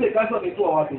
ile 0.00 0.10
kazi 0.10 0.34
wametoa 0.34 0.70
wapi 0.74 0.98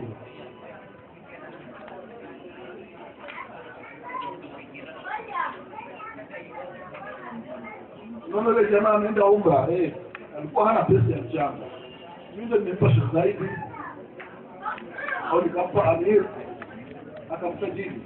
Unaona 8.28 8.50
yule 8.50 8.72
jamaa 8.72 8.90
ameenda 8.94 9.26
umra 9.26 9.68
eh, 9.72 9.94
alikuwa 10.38 10.68
hana 10.68 10.84
pesa 10.84 11.16
ya 11.16 11.22
mchanga. 11.22 11.66
Mimi 12.36 12.46
ndio 12.46 12.58
nimempa 12.58 12.90
Sheikh 12.94 13.42
au 15.32 15.42
nikampa 15.42 15.84
Amir 15.92 16.26
akamsajili. 17.30 18.02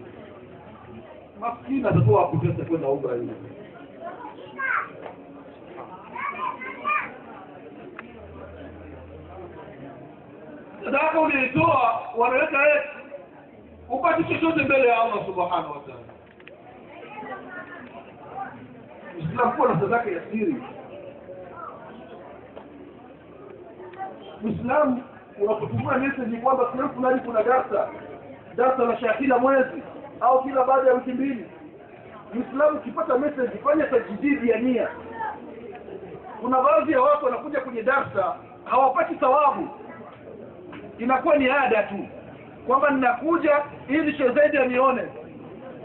Maskini 1.39 1.87
atatoa 1.87 2.27
pesa 2.27 2.65
kwenda 2.65 2.87
umra 2.87 3.15
yule? 3.15 3.33
Sadaka 10.85 11.19
uliitoa 11.21 12.01
wanaweka 12.17 12.57
upati 13.89 14.23
chochote 14.23 14.63
mbele 14.63 14.87
ya 14.87 15.01
Allah 15.01 15.25
subhanahu 15.25 15.71
wa 15.71 15.79
ta'ala. 15.79 16.05
Muislamu 19.19 19.51
kuwa 19.53 19.73
na 19.73 19.79
sadaka 19.81 20.09
ya 20.11 20.21
siri. 20.31 20.55
Muislamu 24.41 25.03
unapotumia 25.41 25.97
meseji 25.97 26.37
kwamba 26.37 26.67
sehemu 26.71 26.89
fulani 26.89 27.19
kuna 27.19 27.43
darsa, 27.43 27.87
darsa 28.55 28.83
la 28.83 28.97
shaa 28.99 29.13
kila 29.13 29.37
mwezi 29.37 29.83
au 30.21 30.43
kila 30.43 30.63
baada 30.63 30.87
ya 30.89 30.93
wiki 30.93 31.11
mbili. 31.11 31.45
Muislamu 32.33 32.77
ukipata 32.77 33.17
meseji 33.17 33.57
fanya 33.57 33.83
tajididi 33.85 34.49
ya 34.49 34.59
nia. 34.59 34.87
Kuna 36.41 36.61
baadhi 36.61 36.91
ya 36.91 37.01
watu 37.01 37.25
wanakuja 37.25 37.59
kwenye 37.59 37.83
darsa 37.83 38.35
hawapati 38.65 39.15
thawabu, 39.15 39.69
inakuwa 40.99 41.35
ni 41.35 41.49
ada 41.49 41.83
tu. 41.83 42.07
Kwamba 42.67 42.89
ninakuja 42.89 43.61
ili 43.87 44.17
Sheikh 44.17 44.33
Zaidi 44.35 44.57
anione, 44.57 45.01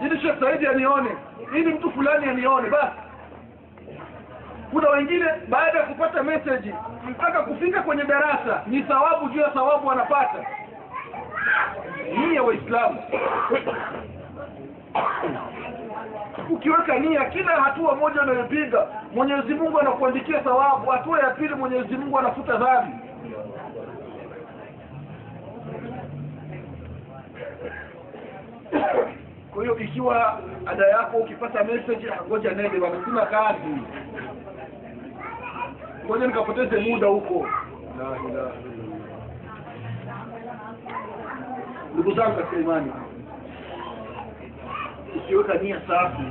ili 0.06 0.20
Sheikh 0.20 0.40
Saidi 0.40 0.66
anione, 0.66 1.10
ili 1.54 1.74
mtu 1.74 1.90
fulani 1.90 2.26
anione. 2.26 2.70
Basi. 2.70 2.92
Kuna 4.72 4.90
wengine 4.90 5.24
baada 5.48 5.78
ya 5.78 5.86
kupata 5.86 6.22
message 6.22 6.74
mpaka 7.10 7.42
kufika 7.42 7.82
kwenye 7.82 8.04
darasa 8.04 8.62
ni 8.66 8.82
thawabu 8.82 9.28
juu 9.28 9.40
ya 9.40 9.50
thawabu 9.50 9.86
wanapata. 9.88 10.44
Nia 12.18 12.42
waislamu. 12.42 12.98
Ukiweka 16.50 16.98
nia 16.98 17.24
kila 17.24 17.52
hatua 17.60 17.94
moja 17.96 18.22
unayopiga 18.22 18.86
mwenyezi 19.14 19.54
mungu 19.54 19.80
anakuandikia 19.80 20.40
thawabu. 20.40 20.90
Hatua 20.90 21.20
ya 21.20 21.30
pili 21.30 21.54
mwenyezi 21.54 21.96
mungu 21.96 22.18
anafuta 22.18 22.56
dhambi 22.56 22.92
kwa 29.54 29.62
hiyo 29.62 29.78
ikiwa 29.78 30.40
ada 30.66 30.86
yako 30.86 31.16
ukipata 31.16 31.64
message 31.64 32.12
ngoja 32.28 32.50
nende 32.50 32.78
bwana 32.78 33.26
kazi. 33.26 33.80
Ngoja 36.06 36.26
nikapoteze 36.26 36.76
muda 36.78 37.06
huko. 37.06 37.48
Ndugu 41.94 42.12
zangu 42.14 42.36
katika 42.36 42.56
imani 42.56 42.92
ukiweka 45.16 45.54
nia 45.54 45.80
safi 45.88 46.22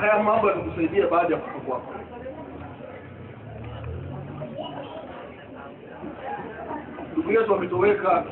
haya 0.00 0.22
mambo 0.22 0.48
yatakusaidia 0.48 1.06
baada 1.06 1.34
ya 1.34 1.40
kufa 1.40 1.60
kwako. 1.60 1.94
Ndugu 7.12 7.32
yetu 7.32 7.54
ametoweka 7.54 8.24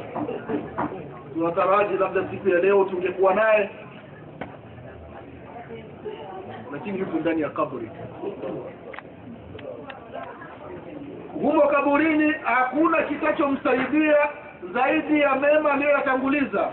tunataraji 1.38 1.96
labda 1.96 2.30
siku 2.30 2.48
ya 2.48 2.58
leo 2.60 2.84
tungekuwa 2.84 3.34
naye 3.34 3.70
lakini 6.72 6.98
yuko 6.98 7.18
ndani 7.18 7.40
ya 7.42 7.50
kaburi. 7.50 7.90
Humo 11.32 11.60
kaburini 11.60 12.32
hakuna 12.42 13.02
kitachomsaidia 13.02 14.16
zaidi 14.74 15.20
ya 15.20 15.34
mema 15.34 15.72
aliyoyatanguliza. 15.72 16.72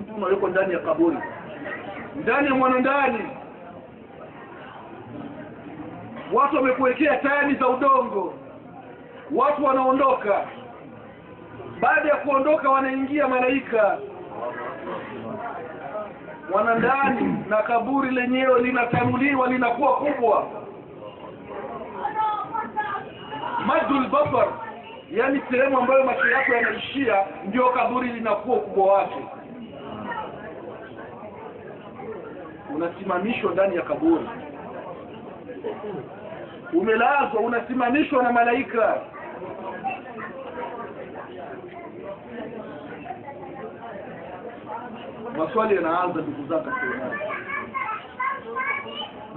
Mtu 0.00 0.30
yuko 0.30 0.48
ndani 0.48 0.72
ya 0.72 0.78
kaburi 0.78 1.16
ndani 2.22 2.46
ya 2.48 2.54
mwanandani 2.54 3.18
watu 6.32 6.56
wamekuwekea 6.56 7.16
tani 7.16 7.54
za 7.54 7.68
udongo. 7.68 8.34
Watu 9.34 9.64
wanaondoka. 9.64 10.46
Baada 11.80 12.08
ya 12.08 12.16
kuondoka 12.16 12.70
wanaingia 12.70 13.28
malaika. 13.28 13.98
Wana 16.52 16.74
ndani 16.74 17.44
na 17.48 17.56
kaburi 17.56 18.10
lenyewe 18.10 18.62
linatanuliwa 18.62 19.48
linakuwa 19.48 19.96
kubwa. 19.96 20.46
Madul 23.66 24.08
basar 24.08 24.48
yani 25.10 25.42
sehemu 25.50 25.78
ambayo 25.78 26.04
macho 26.04 26.28
yako 26.30 26.52
yanaishia 26.52 27.16
ndio 27.48 27.68
kaburi 27.70 28.08
linakuwa 28.12 28.56
ukubwa 28.56 28.92
wake. 28.94 29.24
Unasimamishwa 32.74 33.52
ndani 33.52 33.76
ya 33.76 33.82
kaburi 33.82 34.28
umelazwa 36.72 37.40
unasimamishwa 37.40 38.22
na 38.22 38.32
malaika. 38.32 39.00
Maswali 45.38 45.74
yanaanza 45.76 46.20
ndugu 46.20 46.46
zangu 46.48 46.72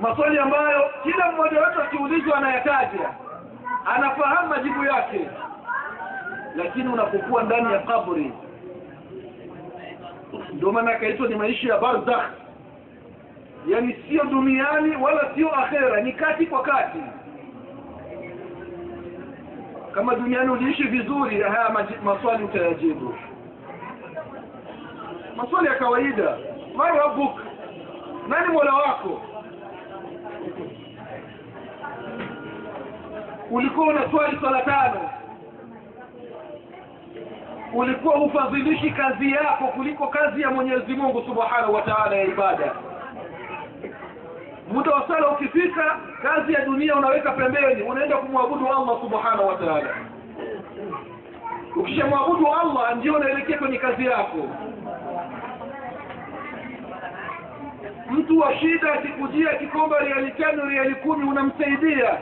maswali 0.01 0.39
ambayo 0.39 0.89
kila 1.03 1.31
mmoja 1.31 1.59
wetu 1.61 1.81
akiulizwa 1.81 2.37
anayataja 2.37 3.09
anafahamu 3.85 4.47
majibu 4.49 4.85
yake. 4.85 5.29
Lakini 6.55 6.87
unapokuwa 6.87 7.43
ndani 7.43 7.73
ya 7.73 7.79
kabri 7.79 8.33
ndio 10.53 10.71
maana 10.71 10.91
akaitwa 10.91 11.27
ni 11.27 11.35
maisha 11.35 11.73
ya 11.73 11.77
barzakh. 11.79 12.29
Yani 13.67 13.95
sio 14.09 14.23
duniani 14.23 14.95
wala 14.95 15.35
sio 15.35 15.55
akhera 15.55 16.01
ni 16.01 16.13
kati 16.13 16.45
kwa 16.45 16.61
kati 16.61 16.99
kama 19.95 20.15
duniani 20.15 20.49
uliishi 20.51 20.83
vizuri 20.83 21.41
haya 21.41 21.69
maswali 22.03 22.43
utayajibu 22.43 23.15
maswali 25.35 25.67
ya 25.67 25.75
kawaida. 25.75 26.37
Man 26.75 26.95
rabbuk 26.97 27.39
nani 28.27 28.47
mola 28.53 28.73
wako? 28.73 29.21
Ulikuwa 33.51 33.87
unaswali 33.87 34.37
swala 34.39 34.61
tano. 34.61 35.09
Ulikuwa 37.73 38.17
hufadhilishi 38.17 38.89
kazi 38.91 39.31
yako 39.31 39.67
kuliko 39.67 40.07
kazi 40.07 40.41
ya 40.41 40.49
mwenyezi 40.51 40.93
mungu 40.93 41.23
subhanahu 41.25 41.73
wa 41.73 41.81
taala 41.81 42.15
ya 42.15 42.23
ibada 42.23 42.75
muda 44.71 44.91
wa 44.91 45.07
sala 45.07 45.29
ukifika 45.29 45.99
kazi 46.21 46.53
ya 46.53 46.65
dunia 46.65 46.95
unaweka 46.95 47.31
pembeni. 47.31 47.81
Unaenda 47.83 48.17
kumwabudu 48.17 48.67
allah 48.67 49.01
subhanahu 49.01 49.47
wa 49.47 49.55
taala. 49.55 49.95
Ukishamwabudu 51.75 52.47
allah 52.47 52.95
ndio 52.97 53.13
unaelekea 53.15 53.57
kwenye 53.57 53.77
kazi 53.77 54.05
yako. 54.05 54.37
Mtu 58.11 58.39
wa 58.39 58.55
shida 58.55 58.93
akikujia 58.93 59.53
kikomba 59.53 59.99
riali 59.99 60.31
tano 60.31 60.65
riali 60.65 60.95
kumi 60.95 61.29
unamsaidia. 61.29 62.17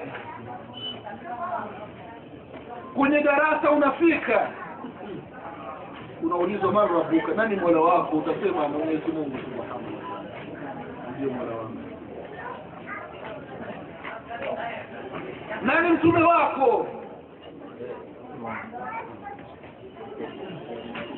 Kwenye 2.95 3.21
darasa 3.21 3.71
unafika. 3.71 4.47
Unaulizwa 6.23 6.71
man 6.71 6.87
rabuka 6.87 7.33
nani 7.35 7.55
mola 7.55 7.79
wako? 7.81 8.17
Utasema 8.17 8.67
mwenyezi 8.67 9.11
mungu 9.11 9.37
subhanahu 9.37 9.81
ndio 11.17 11.29
mola 11.31 11.55
wangu 11.55 11.82
nani 15.65 15.89
mtume 15.91 16.23
wako? 16.23 16.87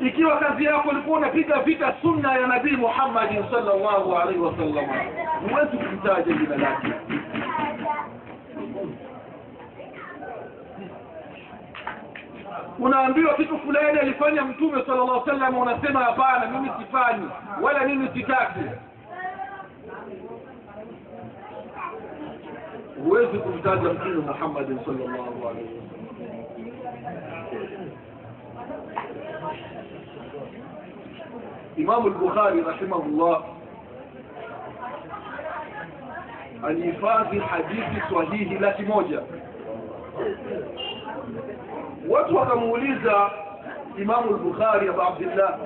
Ikiwa 0.01 0.37
kazi 0.39 0.63
yako 0.65 0.91
ilikuwa 0.91 1.17
unapiga 1.17 1.59
vita 1.61 1.93
sunna 2.01 2.33
ya 2.33 2.47
nabii 2.47 2.75
muhammadin 2.75 3.43
sallallahu 3.51 4.15
alaihi 4.15 4.39
wasallam 4.39 4.85
huwezi 5.49 5.77
kumtaja 5.77 6.33
jina 6.33 6.55
lake. 6.57 6.87
Unaambiwa 12.79 13.33
kitu 13.35 13.59
fulani 13.59 13.99
alifanya 13.99 14.41
mtume 14.45 14.71
sallallahu 14.85 15.11
alaihi 15.11 15.29
wasallam 15.29 15.57
unasema 15.57 15.99
hapana 16.03 16.47
mimi 16.51 16.71
sifanyi 16.79 17.27
wala 17.61 17.85
mimi 17.87 18.07
sitaki 18.13 18.59
huwezi 23.05 23.37
kumtaja 23.37 23.81
mtume 23.93 24.15
Muhammad 24.15 24.67
sallallahu 24.85 25.47
alaihi 25.49 25.69
wasallam. 25.69 25.85
Imamu 31.77 32.07
lbukhari 32.09 32.61
rahimahullah 32.61 33.43
alihifadhi 36.63 37.39
hadithi 37.39 38.01
sahihi 38.13 38.55
laki 38.59 38.83
moja. 38.83 39.21
Watu 42.09 42.35
wakamuuliza 42.35 43.31
imamu 44.01 44.31
lbukhari 44.31 44.89
abu 44.89 45.01
abdillah 45.01 45.59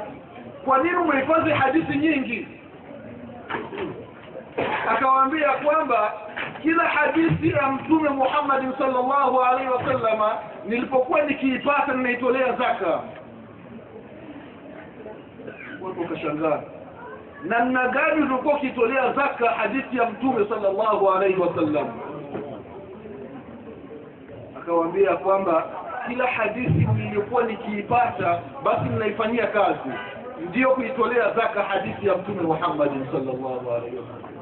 kwa 0.65 0.77
nini 0.83 0.95
umehifadhi 0.95 1.51
hadithi 1.51 1.97
nyingi 1.97 2.47
akawaambia 4.89 5.49
kwamba 5.51 6.13
kila 6.61 6.83
hadithi 6.83 7.49
ya 7.49 7.67
mtume 7.71 8.09
muhammadin 8.09 8.73
salllahu 8.77 9.41
alaihi 9.41 9.69
wasallama 9.71 10.31
nilipokuwa 10.65 11.21
nikiipata 11.21 11.93
ninaitolea 11.93 12.51
zaka. 12.53 12.99
Watu 15.81 16.01
wakashangaa. 16.01 16.61
Namna 17.43 17.87
gani 17.87 18.21
ulikuwa 18.21 18.53
ukitolea 18.55 19.13
zaka 19.13 19.49
hadithi 19.49 19.97
ya 19.97 20.09
mtume 20.09 20.45
salllahu 20.49 21.09
alaihi 21.09 21.39
wasallam? 21.39 21.87
Akawaambia 24.57 25.15
kwamba 25.17 25.63
kila 26.07 26.27
hadithi 26.27 26.87
niliyokuwa 26.95 27.43
nikiipata 27.43 28.39
basi 28.63 28.89
ninaifanyia 28.89 29.47
kazi. 29.47 29.89
Ndiyo 30.49 30.69
kuitolea 30.69 31.31
zaka 31.33 31.63
hadithi 31.63 32.07
ya 32.07 32.15
mtume 32.17 32.41
muhammadin 32.41 33.05
salllahu 33.11 33.71
alaihi 33.71 33.97
wasallam 33.97 34.38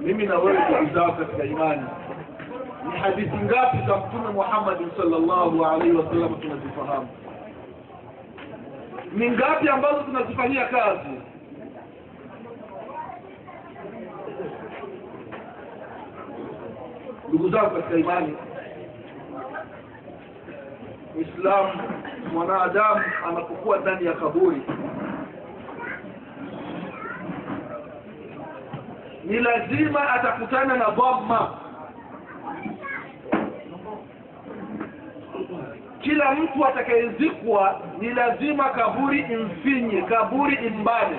mimi 0.00 0.26
na 0.26 0.38
wewe 0.38 0.58
ndugu 0.58 1.12
katika 1.12 1.44
imani. 1.44 1.82
Ni 2.92 2.98
hadithi 2.98 3.36
ngapi 3.36 3.78
za 3.86 3.96
mtume 3.96 4.28
muhammadi 4.32 4.84
sallallahu 4.96 5.64
alaihi 5.66 5.96
wasallam 5.96 6.34
tunazifahamu? 6.40 7.08
Ni 9.12 9.30
ngapi 9.30 9.68
ambazo 9.68 10.00
tunazifanyia 10.02 10.66
kazi? 10.66 11.08
Ndugu 17.28 17.50
zangu 17.50 17.70
katika 17.70 17.96
imani 17.98 18.36
muislamu 21.14 21.72
mwanadamu 22.32 23.02
anapokuwa 23.28 23.78
ndani 23.78 24.06
ya 24.06 24.12
kaburi 24.12 24.62
ni 29.28 29.38
lazima 29.40 30.10
atakutana 30.14 30.76
na 30.76 30.90
dhamma 30.90 31.58
kila 36.00 36.32
mtu 36.34 36.66
atakayezikwa 36.66 37.80
ni 38.00 38.10
lazima 38.10 38.64
kaburi 38.70 39.18
imfinye 39.20 40.02
kaburi 40.02 40.54
imbane. 40.66 41.16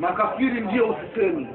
Makafiri 0.00 0.60
ndiyo 0.60 0.86
usisemi 0.88 1.46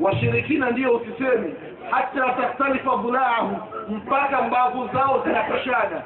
washirikina 0.00 0.70
ndiyo 0.70 0.96
usisemi. 0.96 1.54
Hata 1.90 2.20
tahtalifa 2.32 2.96
dhulaahu 2.96 3.56
mpaka 3.88 4.42
mbavu 4.42 4.88
zao 4.94 5.22
zinatoshana 5.26 6.02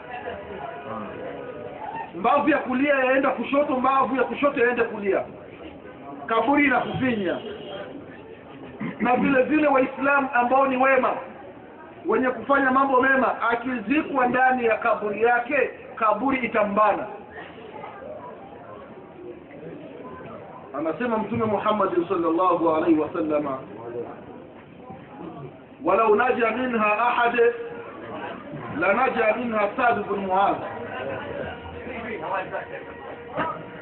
mbavu 2.19 2.49
ya 2.49 2.59
kulia 2.59 2.95
yaenda 2.95 3.31
kushoto 3.31 3.77
mbavu 3.81 4.17
ya 4.17 4.25
kushoto 4.25 4.61
yaende 4.61 4.83
kulia. 4.83 5.23
Kaburi 6.27 6.65
inakufinya. 6.65 7.39
Na 9.01 9.17
vile 9.17 9.43
vile 9.43 9.67
waislamu 9.69 10.29
ambao 10.35 10.67
ni 10.67 10.77
wema 10.77 11.13
wenye 12.07 12.29
kufanya 12.31 12.71
mambo 12.71 13.03
mema 13.03 13.43
akizikwa 13.51 14.27
ndani 14.27 14.65
ya 14.65 14.77
kaburi 14.79 15.23
yake 15.23 15.71
kaburi 15.97 16.39
itambana. 16.39 17.07
Anasema 20.79 21.19
mtume 21.19 21.45
Muhammad 21.45 22.09
sallallahu 22.09 22.71
alaihi 22.75 23.01
wasallama 23.01 23.59
walau 25.85 26.15
naja 26.17 26.51
minha 26.51 26.99
ahad 26.99 27.41
la 28.81 28.93
naja 28.95 29.35
minha 29.37 29.61
Sa'd 29.77 30.05
bin 30.09 30.27
Muadh 30.27 30.57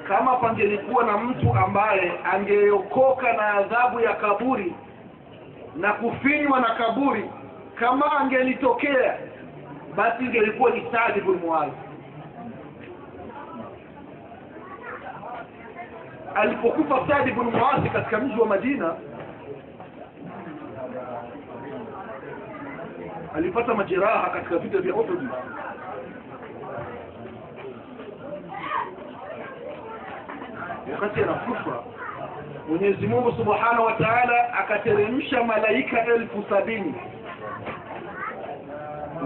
kama 0.09 0.37
pangelikuwa 0.37 1.05
na 1.05 1.19
mtu 1.19 1.55
ambaye 1.55 2.13
angeokoka 2.33 3.33
na 3.33 3.55
adhabu 3.55 4.01
ya 4.01 4.15
kaburi 4.15 4.75
na 5.77 5.93
kufinywa 5.93 6.61
na 6.61 6.75
kaburi 6.75 7.31
kama 7.75 8.13
angelitokea 8.19 9.19
basi 9.97 10.25
ingelikuwa 10.25 10.71
ni 10.71 10.87
Saad 10.93 11.15
bin 11.25 11.35
Muadh 11.35 11.73
alipokufa 16.37 17.07
Sa'd 17.09 17.25
bin 17.25 17.45
Muadh 17.45 17.93
katika 17.93 18.19
mji 18.19 18.41
wa 18.41 18.47
Madina 18.47 18.95
alipata 23.35 23.75
majeraha 23.75 24.31
katika 24.31 24.59
vita 24.59 24.79
vya 24.79 24.95
Uhud 24.95 25.29
wakati 30.93 31.23
anakufa 31.23 31.83
Mwenyezi 32.69 33.07
Mungu 33.07 33.33
Subhanahu 33.33 33.85
wa 33.85 33.93
Ta'ala 33.93 34.55
akateremsha 34.55 35.43
malaika 35.45 36.05
elfu 36.05 36.45
sabini 36.51 36.95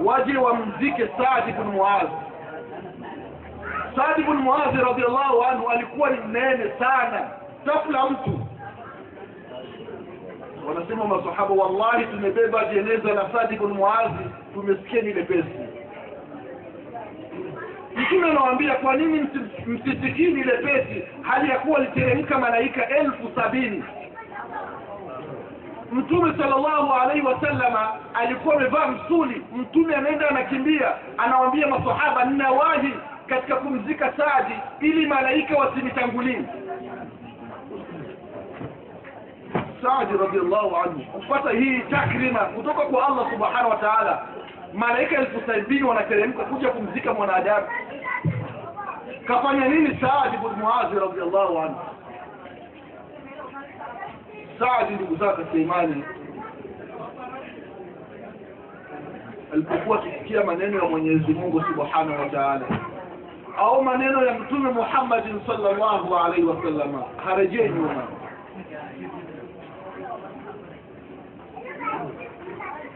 waje 0.05 0.37
wamzike 0.37 1.09
Saad 1.19 1.49
ibn 1.49 1.63
Muaz. 1.63 2.09
Saad 3.97 4.19
ibn 4.19 4.33
Muaz 4.33 4.75
radhiallahu 4.75 5.43
anhu 5.45 5.69
alikuwa 5.71 6.11
ni 6.11 6.21
mnene 6.21 6.71
sana, 6.79 7.31
tafla 7.65 8.11
mtu. 8.11 8.41
Wanasema 10.69 11.05
masahaba, 11.05 11.55
wallahi 11.55 12.05
tumebeba 12.07 12.65
jeneza 12.65 13.13
la 13.15 13.31
Saad 13.33 13.53
ibn 13.53 13.67
Muaz, 13.67 14.11
tumesikia 14.55 15.03
ni 15.03 15.13
lepesi. 15.13 15.70
Mtume 18.11 18.31
anawaambia 18.31 18.75
kwa 18.75 18.97
nini 18.97 19.29
msitikini 19.67 20.33
ni 20.33 20.43
lepesi, 20.43 21.03
hali 21.23 21.51
ya 21.51 21.59
kuwa 21.59 21.79
aliteremka 21.79 22.39
malaika 22.39 22.89
elfu 22.89 23.31
sabini. 23.35 23.85
Mtume 25.93 26.33
sallallahu 26.39 26.93
alaihi 26.93 27.27
wasallama 27.27 27.93
alikuwa 28.15 28.55
amevaa 28.57 28.87
msuli. 28.87 29.43
Mtume 29.57 29.95
anaenda 29.95 30.29
anakimbia, 30.31 30.95
anawaambia 31.19 31.67
masahaba, 31.67 32.25
ninawahi 32.25 32.95
katika 33.27 33.57
kumzika 33.57 34.13
Saadi 34.17 34.55
ili 34.81 35.07
malaika 35.07 35.57
wasinitangulie. 35.59 36.43
Saadi 39.83 40.17
radiallahu 40.17 40.77
anhu 40.77 41.01
kupata 41.13 41.51
hii 41.51 41.79
takrima 41.91 42.39
kutoka 42.41 42.81
kwa 42.81 43.07
Allah 43.07 43.31
subhanahu 43.33 43.71
wa 43.71 43.77
ta'ala, 43.77 44.27
malaika 44.75 45.17
elfu 45.17 45.41
sabini 45.47 45.83
wanateremka 45.83 46.45
kuja 46.45 46.69
kumzika 46.69 47.15
mwanadamu. 47.15 47.67
Kafanya 49.31 49.69
nini 49.69 49.99
Saadi 50.01 50.37
bin 50.37 50.53
Muazi 50.59 50.95
radhiallahu 50.99 51.59
anhu? 51.59 51.81
Saadi 54.59 54.95
ndugu 54.95 55.17
zake 55.17 55.37
katika 55.37 55.59
imani 55.59 56.05
alipokuwa 59.53 59.99
akisikia 59.99 60.45
maneno 60.45 60.79
ya 60.79 60.85
Mwenyezi 60.85 61.33
Mungu 61.33 61.61
Subhanahu 61.65 62.21
wa 62.23 62.29
Ta'ala 62.29 62.67
au 63.59 63.83
maneno 63.83 64.27
ya 64.27 64.39
Mtume 64.39 64.71
Muhammadin 64.71 65.41
sallallahu 65.47 66.17
alaihi 66.17 66.45
wasallam 66.47 67.03
harejee 67.25 67.69
nyuma. 67.69 68.03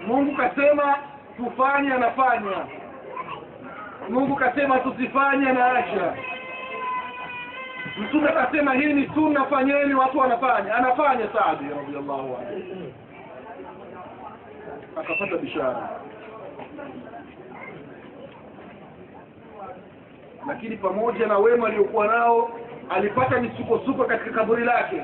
Mungu 0.07 0.37
kasema 0.37 0.97
tufanye, 1.37 1.93
anafanya. 1.93 2.67
Mungu 4.09 4.37
kasema 4.37 4.79
tusifanye, 4.79 5.49
anaacha. 5.49 6.15
Mtume 7.99 8.29
akasema 8.29 8.75
hii 8.75 8.93
ni 8.93 9.11
sunna, 9.15 9.45
fanyeni, 9.45 9.95
watu 9.95 10.19
wanafanya, 10.19 10.75
anafanya. 10.75 11.29
Saadi 11.33 11.65
radhiallahu 11.69 12.37
anhu 12.37 12.93
akapata 15.01 15.37
bishara, 15.37 15.89
lakini 20.49 20.77
pamoja 20.77 21.27
na 21.27 21.39
wema 21.39 21.67
aliyokuwa 21.67 22.07
nao 22.07 22.51
alipata 22.91 23.41
misukosuko 23.41 24.05
katika 24.05 24.31
kaburi 24.31 24.65
lake. 24.65 25.03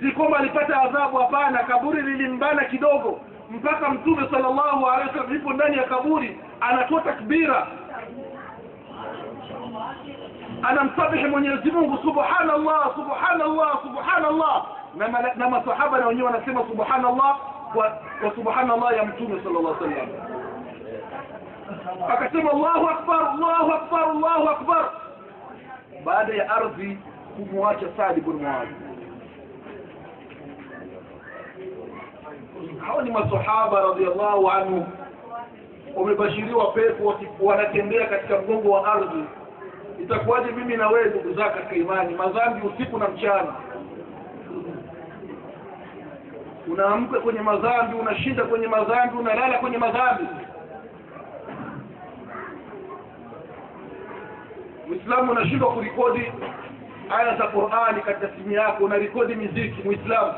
Si 0.00 0.10
kwamba 0.10 0.38
alipata 0.38 0.82
adhabu, 0.82 1.16
hapana. 1.16 1.58
Kaburi 1.58 2.02
lilimbana 2.02 2.64
kidogo, 2.64 3.20
mpaka 3.50 3.88
Mtume 3.90 4.28
sallallahu 4.30 4.86
alaihi 4.86 5.08
wasallam 5.08 5.34
yupo 5.34 5.52
ndani 5.52 5.76
ya 5.76 5.84
kaburi, 5.84 6.40
anatoa 6.60 7.00
takbira. 7.00 7.66
Anamsabihi 10.62 11.24
mwenyezi 11.26 11.70
mungu 11.70 11.98
subhanallah 12.02 12.94
subhanallah 12.96 13.82
subhanallah. 13.82 14.66
Na, 15.36 15.48
masahaba 15.48 15.98
na 15.98 16.06
wenyewe 16.06 16.26
wanasema 16.26 16.60
subhanallah 16.70 17.38
kwa, 17.72 17.90
kwa 18.20 18.34
subhanallah 18.34 18.96
ya 18.96 19.04
mtume 19.04 19.40
sallallahu 19.44 19.84
alaihi 19.84 20.00
wasallam. 20.00 20.08
Akasema 22.10 22.50
allahu 22.50 22.88
akbar 22.88 23.28
allahu 23.30 23.72
akbar 23.72 24.02
allahu 24.10 24.48
akbar. 24.48 24.90
Baada 26.04 26.34
ya 26.34 26.50
ardhi 26.56 26.98
kumwacha 27.36 27.86
saadi 27.96 28.20
bnu 28.20 28.38
Muadh 28.38 28.93
hao 32.86 33.02
ni 33.02 33.10
masahaba 33.10 33.80
radhiallahu 33.80 34.50
anhu. 34.50 34.86
Wamebashiriwa 35.96 36.72
pepo 36.72 37.14
wanatembea 37.40 38.06
katika 38.06 38.38
mgongo 38.38 38.70
wa 38.70 38.92
ardhi. 38.92 39.24
Itakuwaje 40.02 40.52
mimi 40.52 40.76
na 40.76 40.88
wewe 40.88 41.08
ndugu 41.10 41.34
zako 41.34 41.50
katika 41.50 41.74
imani? 41.76 42.14
Madhambi 42.14 42.66
usiku 42.66 42.98
na 42.98 43.08
mchana. 43.08 43.54
Unaamka 46.72 47.20
kwenye 47.20 47.40
madhambi 47.40 47.96
unashinda 47.96 48.44
kwenye 48.44 48.66
madhambi 48.66 49.16
unalala 49.18 49.58
kwenye 49.58 49.78
madhambi. 49.78 50.24
Muislamu 54.88 55.32
unashindwa 55.32 55.72
kurekodi 55.72 56.32
aya 57.18 57.36
za 57.36 57.46
Qur'ani 57.46 58.00
katika 58.02 58.28
simu 58.36 58.52
yako, 58.52 58.84
unarekodi 58.84 59.34
miziki 59.34 59.82
Muislamu, 59.84 60.32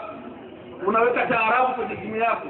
unaweka 0.87 1.27
taarabu 1.27 1.75
kwenye 1.75 1.97
simu 2.03 2.17
yako. 2.17 2.49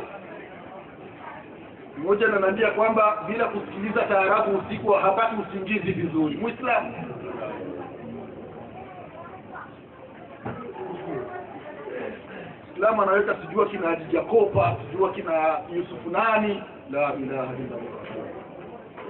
Mmoja 1.98 2.26
ananiambia 2.26 2.70
kwamba 2.70 3.24
bila 3.26 3.44
kusikiliza 3.48 4.02
taarabu 4.02 4.58
usiku 4.58 4.90
hapati 4.92 5.34
usingizi 5.36 5.92
vizuri. 5.92 6.36
Muislamu 6.36 6.94
Islamu 12.76 13.02
anaweka 13.02 13.36
sijua 13.46 13.66
kina 13.68 13.88
Hadija 13.88 14.22
sijua 14.90 15.12
kina 15.12 15.58
Yusufu 15.74 16.10
nani, 16.10 16.62
la 16.90 17.14
ilaha 17.14 17.54
illa 17.54 17.76
Allah. 17.76 18.26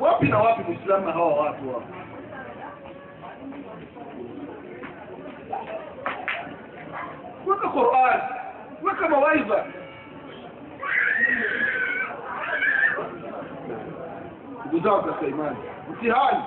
Wapi 0.00 0.26
na 0.28 0.38
wapi 0.38 0.62
Muislamu 0.62 1.06
na 1.06 1.12
hawa 1.12 1.34
watu 1.34 1.68
wapo? 1.68 1.82
Kuweka 7.44 7.68
Qur'an 7.68 8.20
weka 8.82 9.08
mawaidha. 9.08 9.64
Ndugu 14.66 14.88
zangu 14.88 15.02
katika 15.02 15.26
imani 15.26 15.56
mtihani. 15.90 16.42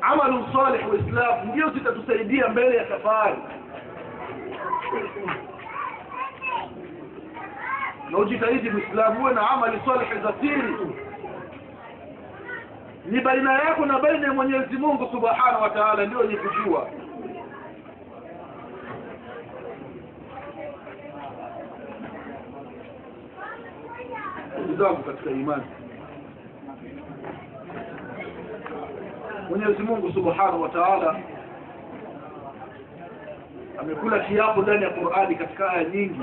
Amalu 0.00 0.46
salih 0.52 0.88
waislam 0.90 1.48
ndio 1.48 1.70
zitatusaidia 1.70 2.48
mbele 2.48 2.76
ya 2.76 2.88
safari. 2.88 3.36
Na 8.10 8.18
ujitahidi 8.18 8.70
mwislamu 8.70 9.20
uwe 9.22 9.32
na 9.34 9.50
amali 9.50 9.80
salih 9.86 10.22
za 10.22 10.32
siri. 10.40 10.74
Ni 13.06 13.20
baina 13.20 13.52
yako 13.52 13.86
na 13.86 13.98
baina 13.98 14.26
ya 14.26 14.32
Mwenyezi 14.32 14.76
Mungu 14.76 15.08
Subhanahu 15.12 15.62
wa 15.62 16.06
ndio 16.06 16.22
ni 16.22 16.36
kujua 16.36 16.88
ndugu 24.76 25.02
katika 25.02 25.30
imani. 25.30 25.62
Mwenyezi 29.50 29.82
Mungu 29.82 30.12
Subhanahu 30.12 30.62
wa 30.62 30.68
Ta'ala 30.68 31.16
amekula 33.80 34.18
kiapo 34.18 34.62
ndani 34.62 34.82
ya 34.84 34.90
Qur'ani 34.90 35.34
katika 35.36 35.70
aya 35.70 35.84
nyingi. 35.84 36.20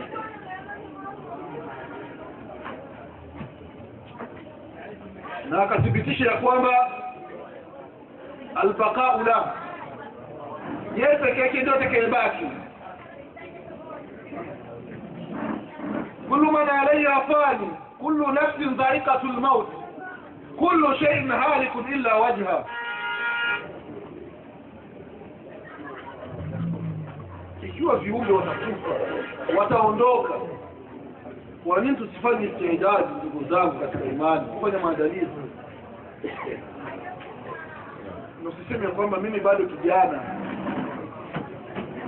Na 5.49 5.63
akathibitisha 5.63 6.31
ya 6.31 6.37
kwamba 6.37 6.91
albaqa'u 8.55 9.23
la 9.23 9.53
yeye 10.97 11.15
peke 11.17 11.41
yake 11.41 11.61
ndio 11.61 11.75
atakayebaki. 11.75 12.45
Kullu 16.29 16.51
man 16.51 16.69
alayha 16.69 17.21
fani 17.21 17.69
kullu 18.03 18.31
nafsin 18.35 18.75
dha'iqatul 18.77 19.39
maut. 19.39 19.67
Kullu 20.59 20.95
shay'in 20.99 21.29
halikun 21.31 21.87
illa 21.93 22.15
wajha. 22.19 22.65
Ikiwa 27.63 27.95
viumbe 27.99 28.33
watakufa 28.33 28.93
wataondoka 29.57 30.33
kwa 31.63 31.81
nini 31.81 31.95
tusifanye 31.97 32.45
istidadi 32.45 33.13
ndugu 33.19 33.49
zangu 33.49 33.79
katika 33.79 34.05
imani 34.05 34.45
kufanya 34.47 34.79
maandalizi? 34.79 35.27
Nasiseme 38.43 38.87
kwamba 38.87 39.17
mimi 39.17 39.39
bado 39.39 39.65
kijana. 39.65 40.21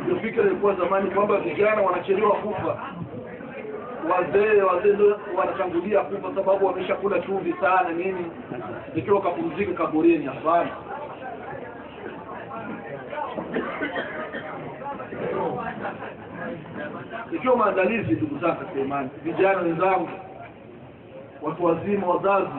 Ndio 0.04 0.20
fikra 0.20 0.44
ilikuwa 0.44 0.76
zamani 0.76 1.12
kwamba 1.12 1.38
vijana 1.40 1.82
wanachelewa 1.82 2.36
kufa 2.36 2.95
wazee 4.10 4.62
wazee 4.62 4.96
wanatangulia 5.38 6.02
kufa 6.02 6.36
sababu 6.36 6.66
wameshakula 6.66 7.20
chumvi 7.20 7.54
sana 7.62 7.90
nini? 7.90 8.32
Ikiwa 8.96 9.22
kapumzika 9.22 9.74
kaburini 9.74 10.26
hapana. 10.26 10.72
Ikiwa 17.36 17.56
maandalizi 17.58 18.14
ndugu 18.14 18.40
zangu 18.40 18.56
katika 18.56 18.80
imani 18.80 19.10
vijana 19.24 19.60
wenzangu 19.62 20.10
watu 21.42 21.66
wazima 21.66 22.08
wazazi 22.08 22.52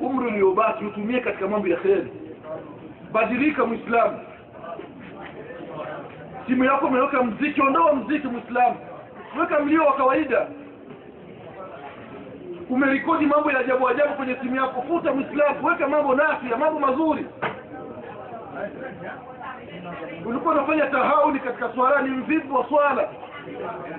umri 0.00 0.26
uliobaki 0.26 0.84
utumie 0.84 1.20
katika 1.20 1.48
mambo 1.48 1.68
ya 1.68 1.76
kheri. 1.76 2.12
Badilika 3.12 3.66
muislamu 3.66 4.18
simu 6.46 6.64
yako 6.64 6.86
umeweka 6.86 7.22
mziki 7.22 7.62
ondoa 7.62 7.94
mziki 7.94 8.26
muislamu. 8.26 8.76
Weka 9.40 9.60
mlio 9.60 9.84
wa 9.86 9.92
kawaida. 9.96 10.46
Umerekodi 12.70 13.26
mambo 13.26 13.50
ya 13.52 13.58
ajabu 13.58 13.88
ajabu 13.88 14.14
kwenye 14.14 14.36
simu 14.42 14.56
yako. 14.56 14.82
Futa 14.82 15.12
muislamu 15.14 15.66
weka 15.66 15.88
mambo 15.88 16.14
nafi 16.14 16.50
ya 16.50 16.56
mambo 16.56 16.80
mazuri. 16.80 17.26
Ulikuwa 20.26 20.54
unafanya 20.54 20.86
tahauli 20.86 21.40
katika 21.40 21.72
swala 21.74 22.02
ni 22.02 22.10
mvivu 22.10 22.54
wa 22.54 22.68
swala. 22.68 23.08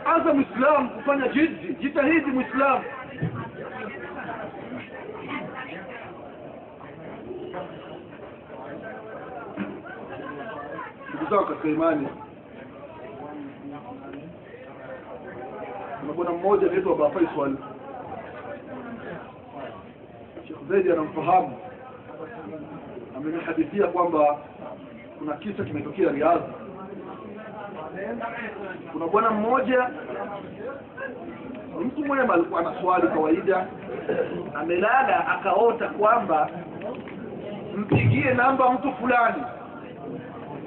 Anza 0.05 0.33
muislamu 0.33 0.89
kufanya 0.89 1.27
jiddi 1.27 1.73
jitahidi 1.73 2.31
muislamu. 2.31 2.83
Ndugu 11.09 11.29
zangu 11.29 11.45
katika 11.45 11.67
imani 11.67 12.07
kuna 16.05 16.13
bwana 16.13 16.31
mmoja 16.31 16.67
anaitwa 16.71 16.95
Baba 16.95 17.09
Faisal. 17.19 17.55
Sheikh 20.47 20.57
Zaidi 20.69 20.91
anamfahamu. 20.91 21.57
Amenihadithia 23.17 23.88
kwamba 23.88 24.38
kuna 25.19 25.33
kisa 25.33 25.63
kimetokea 25.63 26.12
Riyadh. 26.12 26.41
Kuna 28.91 29.07
bwana 29.07 29.29
mmoja 29.31 29.89
mtu 31.85 32.05
mwema 32.05 32.33
alikuwa 32.33 32.62
na 32.62 32.81
swali 32.81 33.07
kawaida 33.07 33.67
amelala 34.55 35.27
akaota 35.27 35.88
kwamba 35.89 36.50
mpigie 37.77 38.33
namba 38.33 38.69
mtu 38.74 38.93
fulani. 38.93 39.43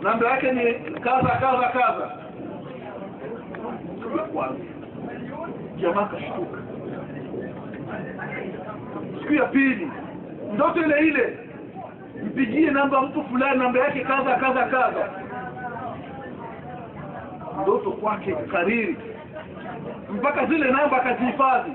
Namba 0.02 0.30
yake 0.30 0.52
ni 0.52 0.74
kadha 1.00 1.28
kadha 1.40 1.68
kadha 1.68 2.18
jamaa 5.80 6.04
kashtuka. 6.06 6.58
Siku 9.20 9.34
ya 9.34 9.44
pili 9.46 9.90
ndoto 10.54 10.80
ile 10.84 10.98
ile 10.98 11.38
mpigie 12.24 12.70
namba 12.70 13.02
mtu 13.02 13.24
fulani 13.24 13.58
namba 13.58 13.80
yake 13.80 14.00
kadha 14.00 14.36
kadha 14.36 14.64
kadha. 14.66 15.10
Ndoto 17.62 17.90
kwake 17.92 18.32
kariri. 18.34 18.96
Mpaka 20.10 20.46
zile 20.46 20.70
namba 20.70 20.96
akazihifadhi. 20.96 21.72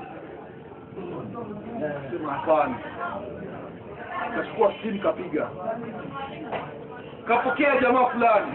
Sema 2.11 2.33
hapana. 2.33 2.75
Kachukua 4.35 4.73
simu 4.83 4.99
kapiga. 4.99 5.47
Kapokea 7.27 7.81
jamaa 7.81 8.05
fulani. 8.05 8.51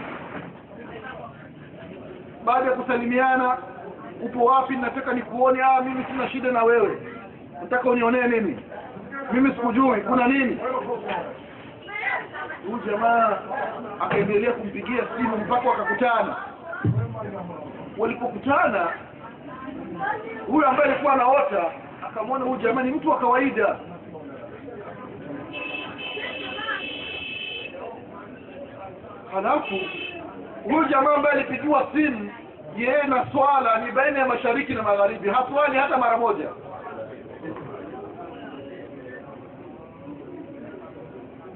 Baada 2.45 2.65
ya 2.65 2.71
kusalimiana 2.71 3.57
upo 4.25 4.45
wapi? 4.45 4.75
Nataka 4.75 5.13
nikuone. 5.13 5.59
Ah 5.63 5.81
mimi 5.81 6.05
sina 6.05 6.29
shida 6.29 6.51
na 6.51 6.63
wewe. 6.63 6.97
Nataka 7.61 7.89
unionee 7.89 8.27
nini 8.27 8.57
mimi 9.33 9.49
sikujui. 9.49 10.01
Kuna 10.01 10.27
nini? 10.27 10.57
Huyu 12.67 12.79
jamaa 12.85 13.37
akaendelea 13.99 14.51
kumpigia 14.51 15.03
simu 15.17 15.37
mpaka 15.37 15.69
wakakutana. 15.69 16.35
Walipokutana 17.97 18.87
huyu 20.47 20.65
ambaye 20.67 20.91
alikuwa 20.91 21.13
anaota 21.13 21.71
akamwona 22.07 22.45
huyu 22.45 22.57
jamaa 22.61 22.83
ni 22.83 22.91
mtu 22.91 23.09
wa 23.09 23.19
kawaida. 23.19 23.75
Halafu 29.33 29.75
huyu 30.63 30.85
jamaa 30.85 31.15
ambaye 31.15 31.35
alipigiwa 31.35 31.87
simu 31.93 32.31
yeye 32.77 33.03
na 33.03 33.31
swala 33.31 33.85
ni 33.85 33.91
baina 33.91 34.19
ya 34.19 34.25
mashariki 34.25 34.73
na 34.73 34.83
magharibi. 34.83 35.29
Haswali 35.29 35.77
hata 35.77 35.97
mara 35.97 36.17
moja. 36.17 36.49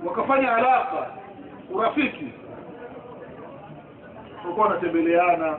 Wakafanya 0.06 0.56
alaka 0.56 1.08
urafiki. 1.72 2.34
Walikuwa 4.44 4.68
wanatembeleana. 4.68 5.58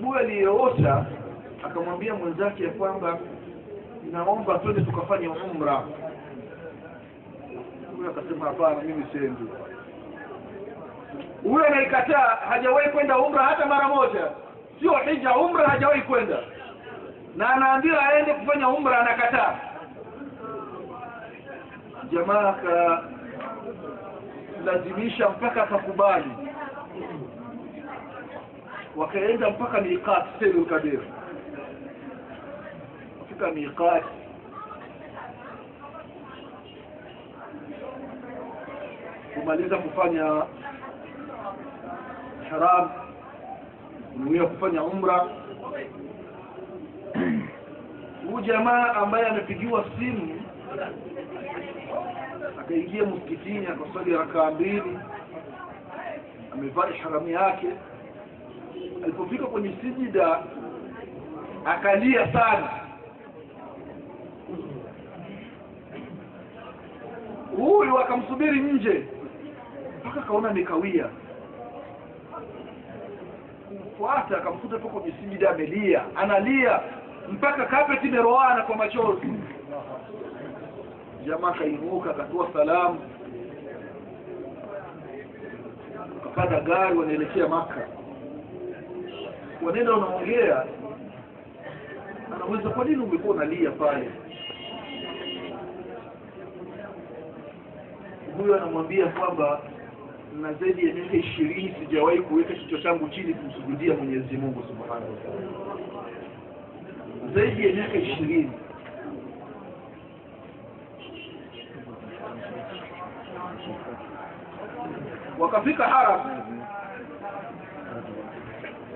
Huyu 0.00 0.14
aliyeota 0.18 1.06
akamwambia 1.64 2.14
mwenzake 2.14 2.64
ya 2.64 2.70
kwamba 2.70 3.18
naomba 4.12 4.58
twende 4.58 4.80
tukafanye 4.80 5.28
umra. 5.28 5.84
Huyo 7.96 8.10
akasema 8.10 8.46
hapana 8.46 8.82
mimi 8.82 9.06
siendi 9.12 9.42
huyo 11.42 11.66
anaikataa 11.66 12.36
hajawahi 12.48 12.90
kwenda 12.90 13.18
umra 13.18 13.44
hata 13.44 13.66
mara 13.66 13.88
moja. 13.88 14.30
Sio 14.80 14.96
hija 14.96 15.36
umra 15.36 15.68
hajawahi 15.68 16.02
kwenda. 16.02 16.38
Na 17.36 17.50
anaambiwa 17.50 18.06
aende 18.08 18.34
kufanya 18.34 18.68
umra 18.68 19.00
anakataa. 19.00 19.58
Jamaa 22.12 22.54
akalazimisha 24.64 25.28
mpaka 25.28 25.62
akakubali. 25.62 26.30
Wakaenda 28.96 29.50
mpaka 29.50 29.80
miqat 29.80 30.24
Sayyidul 30.38 30.66
Kadir 30.66 31.00
kufika 33.18 33.50
miqat. 33.50 34.04
Kumaliza 39.34 39.76
kufanya 39.78 40.42
haram 42.50 42.90
kunuia 44.12 44.44
kufanya 44.46 44.82
umra. 44.84 45.26
Huu 48.30 48.40
jamaa 48.40 48.94
ambaye 48.94 49.26
amepigiwa 49.26 49.84
simu 49.98 50.42
akaingia 52.60 53.06
msikitini 53.06 53.66
akasali 53.66 54.12
rakaa 54.16 54.50
mbili 54.50 54.98
amevaa 56.52 56.88
ihramu 56.88 57.28
yake. 57.28 57.66
Alipofika 59.04 59.46
kwenye 59.46 59.74
sijida 59.82 60.38
akalia 61.64 62.32
sana. 62.32 62.70
Huyu 67.56 67.98
akamsubiri 67.98 68.60
nje 68.60 69.06
mpaka 70.00 70.20
akaona 70.20 70.48
amekawia 70.50 71.06
kumfuata 74.00 74.36
akamkuta 74.38 74.78
tu 74.78 74.88
kwenye 74.88 75.12
simida 75.20 75.50
amelia 75.50 76.02
analia 76.16 76.80
mpaka 77.32 77.66
kapeti 77.66 78.06
imeroana 78.08 78.62
kwa 78.62 78.76
machozi. 78.76 79.26
Jamaa 81.26 81.48
akainuka 81.48 82.10
akatoa 82.10 82.52
salamu 82.52 83.00
akapanda 86.20 86.60
gari 86.60 86.98
wanaelekea 86.98 87.48
maka 87.48 87.88
wanaenda 89.62 89.92
wanaongea 89.92 90.64
anaweza 92.34 92.70
kwa 92.70 92.84
nini 92.84 93.02
umekuwa 93.02 93.36
unalia 93.36 93.70
pale? 93.70 94.10
Huyo 98.38 98.56
anamwambia 98.56 99.06
kwamba 99.06 99.60
na 100.36 100.52
zaidi 100.52 100.88
ya 100.88 100.94
miaka 100.94 101.16
ishirini 101.16 101.74
sijawahi 101.80 102.20
kuweka 102.20 102.54
kichwa 102.54 102.80
changu 102.80 103.08
chini 103.08 103.34
kumsujudia 103.34 103.94
mwenyezi 103.94 104.36
mungu 104.36 104.62
subhanahu 104.68 105.12
wa 107.24 107.34
zaidi 107.34 107.66
ya 107.66 107.72
miaka 107.74 107.94
ishirini. 107.98 108.52
Wakafika 115.38 115.84
haram 115.88 116.20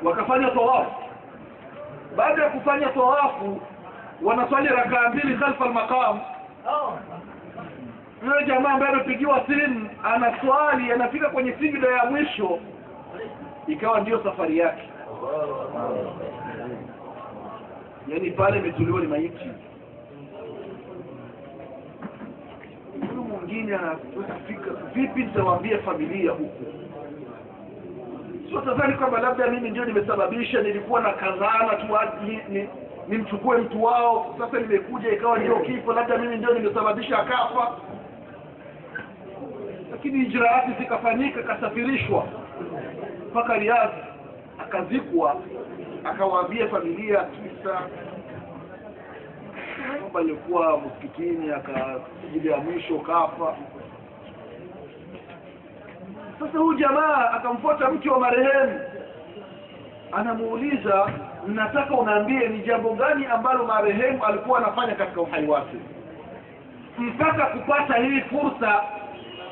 wakafanya 0.03 0.51
tawafu 0.51 0.95
baada 2.17 2.43
ya 2.43 2.51
kufanya 2.51 2.87
tawafu 2.89 3.61
wanaswali 4.23 4.69
rakaa 4.69 5.09
mbili 5.09 5.37
khalfa 5.37 5.65
almaqam 5.65 6.21
yule 8.25 8.47
jamaa 8.47 8.71
ambaye 8.73 8.93
amepigiwa 8.93 9.47
simu 9.47 9.91
anaswali 10.05 10.93
anafika 10.93 11.31
kwenye 11.31 11.53
sijida 11.53 11.89
ya 11.89 12.05
mwisho 12.11 12.59
ikawa 13.67 14.01
ndiyo 14.01 14.23
safari 14.23 14.59
yake. 14.59 14.83
Yaani 18.09 18.31
pale 18.31 18.59
imetuliwa 18.59 19.01
ni 19.01 19.07
maiti. 19.07 19.51
Huyu 23.09 23.25
mwingine 23.25 23.75
anafika, 23.77 24.71
vipi 24.95 25.23
nitawaambia 25.25 25.79
familia 25.79 26.31
huku? 26.31 26.65
Sio 28.49 28.61
tadhani 28.61 28.95
kwamba 28.95 29.21
labda 29.21 29.47
mimi 29.47 29.71
ndio 29.71 29.85
nimesababisha 29.85 30.63
nilikuwa 30.63 31.01
na 31.01 31.13
kazana 31.13 31.75
tu 31.81 31.87
ni, 32.27 32.41
ni, 32.61 32.69
nimchukue 33.09 33.57
mtu 33.59 33.85
wao. 33.85 34.35
Sasa 34.39 34.61
nimekuja 34.61 35.13
ikawa 35.13 35.39
ndio 35.39 35.57
kifo 35.61 35.93
labda 35.93 36.19
mimi 36.19 36.37
ndio 36.37 36.55
nimesababisha 36.55 37.19
akafa 37.19 37.73
lakini 40.05 40.25
ijraati 40.27 40.73
zikafanyika 40.79 41.41
akasafirishwa 41.41 42.27
mpaka 43.31 43.55
riadhi. 43.59 43.97
Akazikwa 44.59 45.37
akawaambia 46.05 46.69
familia 46.69 47.25
kisa 47.25 47.81
kwamba 50.01 50.21
alikuwa 50.21 50.81
msikitini. 50.81 51.51
Akasijili 51.53 52.49
ya 52.49 52.57
mwisho 52.57 52.99
kafa 52.99 53.57
sasa 56.41 56.59
huyu 56.59 56.79
jamaa 56.79 57.31
akamfuata 57.31 57.91
mke 57.91 58.11
wa 58.11 58.21
marehemu. 58.21 58.81
Anamuuliza 60.13 61.11
nataka 61.47 61.95
unaambie 61.95 62.49
ni 62.49 62.59
jambo 62.63 62.95
gani 62.95 63.27
ambalo 63.27 63.67
marehemu 63.67 64.25
alikuwa 64.25 64.59
anafanya 64.59 64.95
katika 64.95 65.21
uhai 65.21 65.47
wake? 65.47 65.77
Mpaka 66.99 67.47
kupata 67.47 67.95
hii 67.97 68.21
fursa 68.21 68.83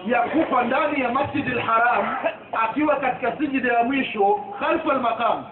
ya 0.06 0.20
kufa 0.22 0.62
ndani 0.64 1.00
ya 1.00 1.08
masjid 1.12 1.46
al-haram 1.46 2.16
akiwa 2.52 2.96
katika 2.96 3.36
sijida 3.36 3.72
ya 3.72 3.84
mwisho 3.84 4.40
khalfa 4.58 4.92
al-maqam. 4.92 5.44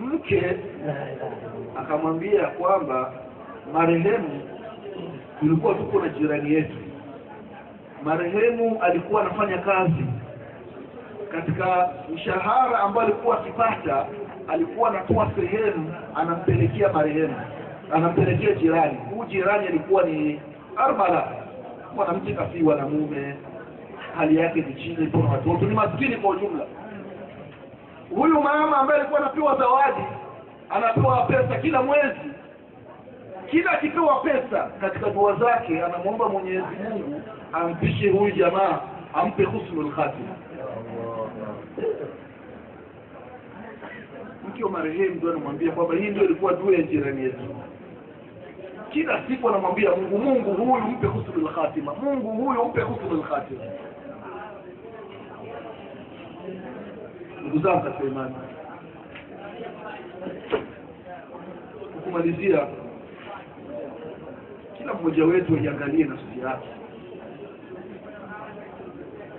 Mke 0.00 0.56
akamwambia 1.80 2.46
kwamba 2.46 3.12
marehemu 3.72 4.42
tulikuwa 5.40 5.74
tuko 5.74 6.00
na 6.00 6.08
jirani 6.08 6.54
yetu. 6.54 6.76
Marehemu 8.04 8.82
alikuwa 8.82 9.20
anafanya 9.22 9.58
kazi. 9.58 10.04
Katika 11.32 11.90
mshahara 12.14 12.78
ambao 12.78 13.02
alikuwa 13.02 13.40
akipata 13.40 14.06
alikuwa 14.48 14.90
anatoa 14.90 15.30
sehemu 15.36 15.94
anampelekea 16.14 16.92
marehemu 16.92 17.34
anampelekea 17.92 18.54
jirani. 18.54 18.98
Huu 19.10 19.24
jirani 19.24 19.66
alikuwa 19.66 20.02
ni 20.02 20.40
arbala. 20.76 21.28
Mwanamke 21.94 22.32
kafiwa 22.34 22.74
na 22.74 22.86
mume. 22.88 23.34
Hali 24.16 24.36
yake 24.36 24.60
ni 24.60 24.74
chini 24.74 25.04
ipo 25.04 25.18
na 25.18 25.30
watoto. 25.30 25.64
Ni 25.66 25.74
maskini 25.74 26.16
kwa 26.16 26.30
ujumla. 26.30 26.66
Huyu 28.14 28.42
mama 28.42 28.76
ambaye 28.78 29.00
alikuwa 29.00 29.20
anapewa 29.20 29.56
zawadi 29.56 30.02
anapewa 30.70 31.22
pesa 31.26 31.58
kila 31.60 31.82
mwezi. 31.82 32.20
Kila 33.50 33.70
akipewa 33.70 34.20
pesa 34.20 34.70
katika 34.80 35.10
dua 35.10 35.36
zake 35.36 35.82
anamwomba 35.82 36.28
mwenyezi 36.28 36.64
mungu 36.90 37.22
ampishe 37.52 38.10
huyu 38.10 38.30
jamaa 38.30 38.80
ampe 39.14 39.44
husnul 39.44 39.92
khatima 39.92 40.36
mke 44.48 44.64
wa 44.64 44.70
marehemu 44.70 45.14
ndio 45.14 45.30
anamwambia 45.30 45.72
kwamba 45.72 45.94
hii 45.94 46.08
ndio 46.08 46.24
ilikuwa 46.24 46.52
dua 46.52 46.72
ya 46.72 46.82
jirani 46.82 47.22
yetu 47.22 47.38
kila 48.92 49.22
siku 49.28 49.48
anamwambia 49.48 49.90
mungu 49.96 50.18
mungu 50.18 50.52
huyu 50.54 50.82
mpe 50.84 51.06
husnul 51.06 51.48
khatima. 51.54 51.94
Mungu 51.94 52.30
huyu 52.30 52.64
mpe 52.64 52.80
husnul 52.80 53.22
khatima. 53.22 53.64
Ndugu 57.40 57.58
zangu 57.62 57.82
katika 57.84 58.04
imani 58.04 58.34
kumalizia 62.04 62.66
kila 64.78 64.94
mmoja 64.94 65.24
wetu 65.24 65.56
aiangalie 65.56 66.04
nafsi 66.04 66.40
yake. 66.44 66.68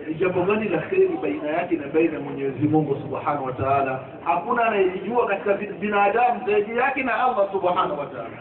Ni 0.08 0.14
jambo 0.16 0.42
gani 0.44 0.70
la 0.70 0.78
kheri 0.78 1.18
baina 1.22 1.48
yake 1.50 1.76
na 1.76 1.88
baina 1.88 2.14
ya 2.14 2.20
mwenyezi 2.20 2.68
mungu 2.68 2.96
subhanahu 2.96 3.46
wa 3.46 4.00
hakuna 4.24 4.66
anayejua 4.66 5.28
katika 5.28 5.54
binadamu 5.54 6.46
zaidi 6.46 6.78
yake 6.78 7.04
na 7.04 7.14
allah 7.24 7.52
subhanahu 7.52 8.00
wa 8.00 8.06
taala 8.06 8.38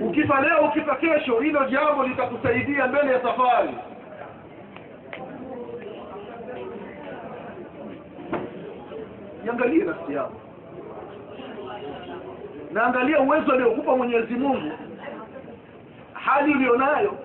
ukifa 0.00 0.40
leo 0.40 0.60
ukifa 0.68 0.96
kesho 0.96 1.40
hilo 1.40 1.64
jambo 1.64 2.04
litakusaidia 2.04 2.86
mbele 2.86 3.12
ya 3.12 3.22
safari. 3.22 3.74
Niangalie 9.44 9.84
nafsi 9.84 10.12
yako. 10.12 10.40
Naangalia 12.72 13.20
uwezo 13.20 13.52
aliokupa 13.52 13.96
mwenyezi 13.96 14.34
mungu. 14.34 14.72
Hali 16.12 16.52
ulionayo. 16.54 17.18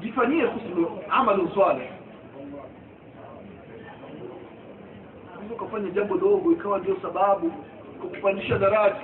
Jifanyie 0.00 0.44
husnu 0.44 0.98
amalu 1.10 1.50
saleh 1.54 1.90
ukafanya 5.52 5.90
jambo 5.90 6.16
dogo 6.16 6.52
ikawa 6.52 6.78
ndio 6.78 6.96
sababu 7.02 7.50
kukupandisha 8.00 8.58
daraja 8.58 8.96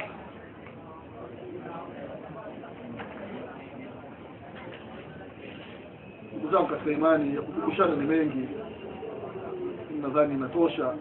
ndugu 6.49 6.57
zangu 6.63 6.69
katika 6.71 6.91
imani 6.91 7.35
ya 7.35 7.43
kukumbushana 7.43 7.95
ni 7.97 8.07
mengi. 8.07 8.49
Nadhani 10.03 10.35
inatosha. 10.35 10.95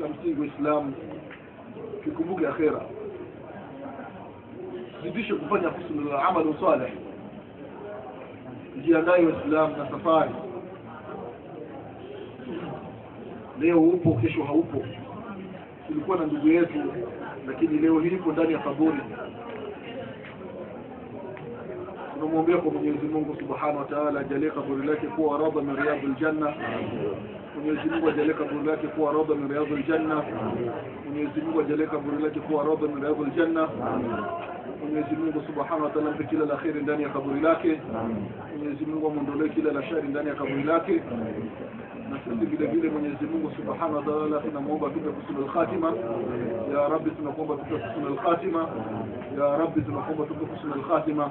La 0.00 0.08
msingi 0.08 0.40
waislam 0.40 0.92
kikumbuke 2.04 2.46
akhera. 2.48 2.80
Zidishe 5.02 5.34
kufanya 5.34 5.68
husnul 5.68 6.54
saleh 6.60 6.92
jiandae 8.84 9.24
waislamu 9.26 9.76
na 9.76 9.90
safari. 9.90 10.30
Leo 13.60 13.80
upo 13.80 14.12
kesho 14.14 14.44
haupo. 14.44 14.84
Tulikuwa 15.86 16.16
na 16.18 16.26
ndugu 16.26 16.48
yetu 16.48 16.82
lakini 17.46 17.78
leo 17.78 18.00
hii 18.00 18.08
ipo 18.08 18.32
ndani 18.32 18.52
ya 18.52 18.58
kaburi 18.58 18.98
tunamwombea 22.18 22.56
kwa 22.58 22.72
mwenyezi 22.72 23.06
mungu 23.06 23.36
subhanahu 23.40 23.78
wa 23.78 23.84
taala 23.84 24.20
ajalie 24.20 24.50
kaburi 24.50 24.86
lake 24.88 25.06
kuwa 25.06 25.38
radha 25.38 25.60
min 25.62 25.76
riyadhil 25.76 26.14
janna. 26.20 26.54
Mwenyezi 27.56 27.88
mungu 27.90 28.08
ajalie 28.08 28.34
kaburi 28.34 28.66
lake 28.66 28.86
kuwa 28.86 29.12
radha 29.12 29.34
min 29.34 29.48
riyadhil 29.48 29.82
janna. 29.88 30.22
Mwenyezi 31.08 31.40
mungu 31.40 31.60
ajalie 31.60 31.86
kaburi 31.86 32.22
lake 32.22 32.40
kuwa 32.40 32.64
radha 32.64 32.86
min 32.88 33.02
riyadhil 33.02 33.30
janna. 33.36 33.68
Mwenyezi 34.82 35.16
mungu 35.16 35.42
subhanahu 35.46 35.82
wa 35.84 35.90
taala 35.90 36.10
mpe 36.10 36.24
kila 36.24 36.46
la 36.46 36.56
kheri 36.56 36.82
ndani 36.82 37.02
ya 37.02 37.08
kaburi 37.08 37.40
lake. 37.40 37.80
Mwenyezi 38.58 38.84
mungu 38.86 39.06
amwondolee 39.06 39.48
kila 39.48 39.72
la 39.72 39.82
shari 39.82 40.08
ndani 40.08 40.28
ya 40.28 40.34
kaburi 40.34 40.62
lake. 40.62 41.02
Na 42.10 42.18
sisi 42.24 42.46
vile 42.46 42.66
vile 42.66 42.90
mwenyezi 42.90 43.24
mungu 43.26 43.50
subhanahu 43.56 43.94
wa 43.96 44.02
taala 44.02 44.40
tunamuomba 44.40 44.90
tupe 44.90 45.10
husnul 45.10 45.48
khatima. 45.52 45.92
Ya 46.74 46.88
rabbi 46.88 47.10
tunakuomba 47.10 47.54
tupe 47.56 47.74
husnul 47.74 48.16
khatima. 48.16 48.68
Ya 49.38 49.58
rabbi 49.58 49.80
tunakuomba 49.82 50.24
tupe 50.26 50.44
husnul 50.54 50.82
khatima 50.88 51.30